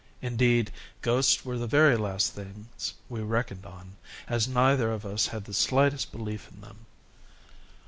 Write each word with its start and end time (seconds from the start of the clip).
Indeed 0.23 0.71
ghosts 1.03 1.45
were 1.45 1.59
the 1.59 1.67
very 1.67 1.95
last 1.95 2.33
things 2.33 2.95
we 3.07 3.21
reckoned 3.21 3.67
on, 3.67 3.97
as 4.27 4.47
neither 4.47 4.91
of 4.91 5.05
us 5.05 5.27
had 5.27 5.45
the 5.45 5.53
slightest 5.53 6.11
belief 6.11 6.49
in 6.51 6.59
them. 6.61 6.87